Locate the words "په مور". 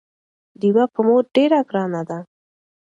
0.93-1.23